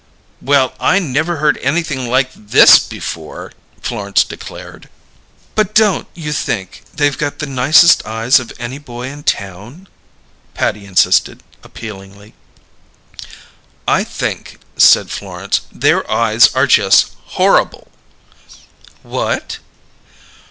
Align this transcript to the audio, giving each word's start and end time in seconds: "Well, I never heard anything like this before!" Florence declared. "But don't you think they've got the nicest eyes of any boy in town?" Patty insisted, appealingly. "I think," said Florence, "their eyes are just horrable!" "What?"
"Well, 0.41 0.73
I 0.79 0.97
never 0.97 1.35
heard 1.37 1.59
anything 1.59 2.09
like 2.09 2.31
this 2.35 2.79
before!" 2.79 3.51
Florence 3.83 4.23
declared. 4.23 4.89
"But 5.53 5.75
don't 5.75 6.07
you 6.15 6.33
think 6.33 6.81
they've 6.91 7.15
got 7.15 7.37
the 7.37 7.45
nicest 7.45 8.03
eyes 8.03 8.39
of 8.39 8.51
any 8.57 8.79
boy 8.79 9.09
in 9.09 9.21
town?" 9.21 9.87
Patty 10.55 10.85
insisted, 10.87 11.43
appealingly. 11.61 12.33
"I 13.87 14.03
think," 14.03 14.57
said 14.75 15.11
Florence, 15.11 15.61
"their 15.71 16.09
eyes 16.09 16.49
are 16.55 16.65
just 16.65 17.11
horrable!" 17.33 17.89
"What?" 19.03 19.59